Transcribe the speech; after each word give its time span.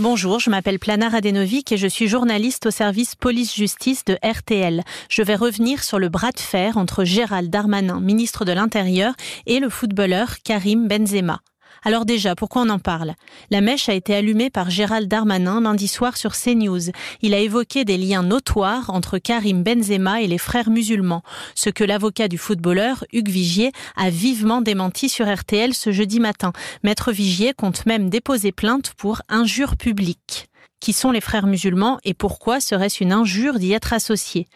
Bonjour, 0.00 0.40
je 0.40 0.48
m'appelle 0.48 0.78
Plana 0.78 1.10
Radenovic 1.10 1.72
et 1.72 1.76
je 1.76 1.86
suis 1.86 2.08
journaliste 2.08 2.64
au 2.64 2.70
service 2.70 3.16
police-justice 3.16 4.06
de 4.06 4.16
RTL. 4.24 4.82
Je 5.10 5.22
vais 5.22 5.34
revenir 5.34 5.84
sur 5.84 5.98
le 5.98 6.08
bras 6.08 6.32
de 6.32 6.40
fer 6.40 6.78
entre 6.78 7.04
Gérald 7.04 7.50
Darmanin, 7.50 8.00
ministre 8.00 8.46
de 8.46 8.52
l'Intérieur, 8.52 9.12
et 9.44 9.60
le 9.60 9.68
footballeur 9.68 10.38
Karim 10.42 10.88
Benzema. 10.88 11.40
Alors 11.82 12.04
déjà, 12.04 12.34
pourquoi 12.34 12.62
on 12.62 12.68
en 12.68 12.78
parle? 12.78 13.14
La 13.50 13.62
mèche 13.62 13.88
a 13.88 13.94
été 13.94 14.14
allumée 14.14 14.50
par 14.50 14.68
Gérald 14.68 15.08
Darmanin 15.08 15.62
lundi 15.62 15.88
soir 15.88 16.18
sur 16.18 16.36
CNews. 16.36 16.90
Il 17.22 17.32
a 17.32 17.38
évoqué 17.38 17.86
des 17.86 17.96
liens 17.96 18.22
notoires 18.22 18.90
entre 18.90 19.16
Karim 19.18 19.62
Benzema 19.62 20.20
et 20.20 20.26
les 20.26 20.36
frères 20.36 20.68
musulmans, 20.68 21.22
ce 21.54 21.70
que 21.70 21.84
l'avocat 21.84 22.28
du 22.28 22.36
footballeur, 22.36 23.04
Hugues 23.14 23.30
Vigier, 23.30 23.72
a 23.96 24.10
vivement 24.10 24.60
démenti 24.60 25.08
sur 25.08 25.32
RTL 25.32 25.72
ce 25.72 25.90
jeudi 25.90 26.20
matin. 26.20 26.52
Maître 26.82 27.12
Vigier 27.12 27.54
compte 27.54 27.86
même 27.86 28.10
déposer 28.10 28.52
plainte 28.52 28.92
pour 28.98 29.22
injure 29.30 29.76
publique. 29.76 30.49
Qui 30.80 30.94
sont 30.94 31.10
les 31.10 31.20
frères 31.20 31.46
musulmans 31.46 31.98
et 32.04 32.14
pourquoi 32.14 32.58
serait-ce 32.58 33.04
une 33.04 33.12
injure 33.12 33.58
d'y 33.58 33.72
être 33.72 33.92
associé 33.92 34.48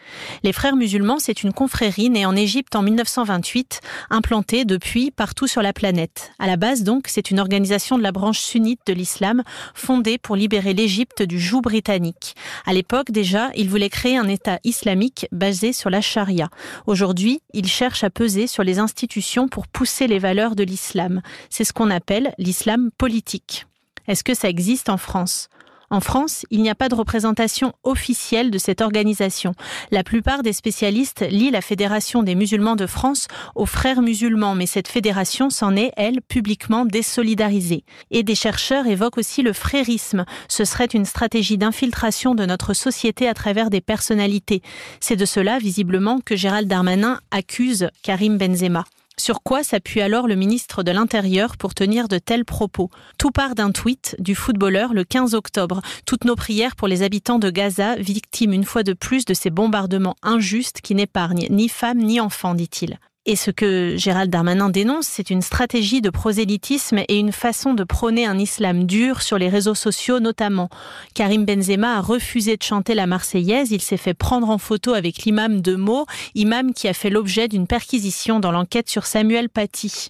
Les 0.43 0.53
frères 0.53 0.75
musulmans, 0.75 1.19
c'est 1.19 1.43
une 1.43 1.53
confrérie 1.53 2.09
née 2.09 2.25
en 2.25 2.35
Égypte 2.35 2.75
en 2.75 2.81
1928, 2.81 3.79
implantée 4.09 4.65
depuis 4.65 5.11
partout 5.11 5.45
sur 5.45 5.61
la 5.61 5.71
planète. 5.71 6.31
À 6.39 6.47
la 6.47 6.57
base, 6.57 6.81
donc, 6.81 7.09
c'est 7.09 7.29
une 7.29 7.39
organisation 7.39 7.99
de 7.99 8.03
la 8.03 8.11
branche 8.11 8.39
sunnite 8.39 8.79
de 8.87 8.93
l'islam, 8.93 9.43
fondée 9.75 10.17
pour 10.17 10.35
libérer 10.35 10.73
l'Égypte 10.73 11.21
du 11.21 11.39
joug 11.39 11.61
britannique. 11.61 12.35
À 12.65 12.73
l'époque, 12.73 13.11
déjà, 13.11 13.51
ils 13.55 13.69
voulaient 13.69 13.89
créer 13.89 14.17
un 14.17 14.27
État 14.27 14.57
islamique 14.63 15.27
basé 15.31 15.73
sur 15.73 15.91
la 15.91 16.01
charia. 16.01 16.49
Aujourd'hui, 16.87 17.41
ils 17.53 17.67
cherchent 17.67 18.03
à 18.03 18.09
peser 18.09 18.47
sur 18.47 18.63
les 18.63 18.79
institutions 18.79 19.47
pour 19.47 19.67
pousser 19.67 20.07
les 20.07 20.17
valeurs 20.17 20.55
de 20.55 20.63
l'islam. 20.63 21.21
C'est 21.51 21.65
ce 21.65 21.73
qu'on 21.73 21.91
appelle 21.91 22.33
l'islam 22.39 22.89
politique. 22.97 23.67
Est-ce 24.07 24.23
que 24.23 24.33
ça 24.33 24.49
existe 24.49 24.89
en 24.89 24.97
France? 24.97 25.49
En 25.89 25.99
France, 25.99 26.45
il 26.49 26.61
n'y 26.61 26.69
a 26.69 26.75
pas 26.75 26.89
de 26.89 26.95
représentation 26.95 27.73
officielle 27.83 28.51
de 28.51 28.57
cette 28.57 28.81
organisation. 28.81 29.53
La 29.91 30.03
plupart 30.03 30.43
des 30.43 30.53
spécialistes 30.53 31.25
lient 31.29 31.51
la 31.51 31.61
Fédération 31.61 32.23
des 32.23 32.35
musulmans 32.35 32.75
de 32.75 32.87
France 32.87 33.27
aux 33.55 33.65
frères 33.65 34.01
musulmans, 34.01 34.55
mais 34.55 34.65
cette 34.65 34.87
fédération 34.87 35.49
s'en 35.49 35.75
est, 35.75 35.91
elle, 35.97 36.21
publiquement 36.21 36.85
désolidarisée. 36.85 37.83
Et 38.11 38.23
des 38.23 38.35
chercheurs 38.35 38.87
évoquent 38.87 39.17
aussi 39.17 39.41
le 39.41 39.53
frérisme. 39.53 40.25
Ce 40.47 40.65
serait 40.65 40.85
une 40.85 41.05
stratégie 41.05 41.57
d'infiltration 41.57 42.35
de 42.35 42.45
notre 42.45 42.73
société 42.73 43.27
à 43.27 43.33
travers 43.33 43.69
des 43.69 43.81
personnalités. 43.81 44.61
C'est 44.99 45.15
de 45.15 45.25
cela, 45.25 45.59
visiblement, 45.59 46.19
que 46.19 46.35
Gérald 46.35 46.67
Darmanin 46.67 47.19
accuse 47.31 47.89
Karim 48.01 48.37
Benzema. 48.37 48.85
Sur 49.17 49.43
quoi 49.43 49.63
s'appuie 49.63 50.01
alors 50.01 50.27
le 50.27 50.35
ministre 50.35 50.83
de 50.83 50.91
l'Intérieur 50.91 51.55
pour 51.57 51.73
tenir 51.73 52.07
de 52.07 52.17
tels 52.17 52.43
propos? 52.43 52.89
Tout 53.17 53.31
part 53.31 53.55
d'un 53.55 53.71
tweet 53.71 54.15
du 54.19 54.35
footballeur 54.35 54.93
le 54.93 55.05
15 55.05 55.35
octobre. 55.35 55.81
Toutes 56.05 56.25
nos 56.25 56.35
prières 56.35 56.75
pour 56.75 56.89
les 56.89 57.01
habitants 57.01 57.39
de 57.39 57.49
Gaza, 57.49 57.95
victimes 57.95 58.51
une 58.51 58.65
fois 58.65 58.83
de 58.83 58.93
plus 58.93 59.23
de 59.23 59.33
ces 59.33 59.49
bombardements 59.49 60.17
injustes 60.21 60.81
qui 60.81 60.95
n'épargnent 60.95 61.47
ni 61.49 61.69
femmes 61.69 61.99
ni 61.99 62.19
enfants, 62.19 62.55
dit-il. 62.55 62.99
Et 63.27 63.35
ce 63.35 63.49
que 63.49 63.95
Gérald 63.97 64.29
Darmanin 64.29 64.69
dénonce, 64.69 65.07
c'est 65.07 65.31
une 65.31 65.41
stratégie 65.41 65.99
de 65.99 66.11
prosélytisme 66.11 66.99
et 67.07 67.17
une 67.17 67.31
façon 67.31 67.73
de 67.73 67.83
prôner 67.83 68.27
un 68.27 68.37
islam 68.37 68.83
dur 68.83 69.23
sur 69.23 69.39
les 69.39 69.49
réseaux 69.49 69.73
sociaux 69.73 70.19
notamment. 70.19 70.69
Karim 71.15 71.43
Benzema 71.43 71.97
a 71.97 72.01
refusé 72.01 72.55
de 72.55 72.61
chanter 72.61 72.93
la 72.93 73.07
Marseillaise, 73.07 73.71
il 73.71 73.81
s'est 73.81 73.97
fait 73.97 74.13
prendre 74.13 74.51
en 74.51 74.59
photo 74.59 74.93
avec 74.93 75.23
l'imam 75.23 75.61
de 75.61 75.75
Meaux, 75.75 76.05
imam 76.35 76.71
qui 76.71 76.87
a 76.87 76.93
fait 76.93 77.09
l'objet 77.09 77.47
d'une 77.47 77.65
perquisition 77.65 78.39
dans 78.39 78.51
l'enquête 78.51 78.89
sur 78.89 79.07
Samuel 79.07 79.49
Paty. 79.49 80.09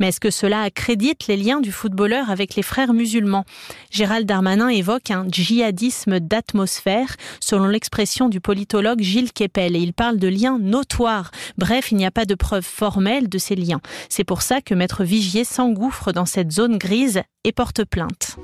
Mais 0.00 0.08
est-ce 0.08 0.18
que 0.18 0.32
cela 0.32 0.62
accrédite 0.62 1.28
les 1.28 1.36
liens 1.36 1.60
du 1.60 1.70
footballeur 1.70 2.30
avec 2.30 2.56
les 2.56 2.64
frères 2.64 2.94
musulmans? 2.94 3.44
Gérald 3.92 4.26
Darmanin 4.26 4.70
évoque 4.70 5.12
un 5.12 5.24
djihadisme 5.28 6.18
d'atmosphère, 6.18 7.14
selon 7.38 7.66
l'expression 7.66 8.28
du 8.28 8.40
politologue 8.40 9.02
Gilles 9.02 9.32
Kepel, 9.32 9.76
et 9.76 9.80
il 9.80 9.92
parle 9.92 10.18
de 10.18 10.26
liens 10.26 10.58
notoires. 10.58 11.30
Bref, 11.58 11.92
il 11.92 11.98
n'y 11.98 12.06
a 12.06 12.10
pas 12.10 12.24
de 12.24 12.34
preuve 12.34 12.55
formelle 12.60 13.28
de 13.28 13.38
ces 13.38 13.56
liens. 13.56 13.80
C'est 14.08 14.24
pour 14.24 14.42
ça 14.42 14.60
que 14.60 14.74
Maître 14.74 15.04
Vigier 15.04 15.44
s'engouffre 15.44 16.12
dans 16.12 16.26
cette 16.26 16.52
zone 16.52 16.78
grise 16.78 17.22
et 17.44 17.52
porte 17.52 17.84
plainte. 17.84 18.38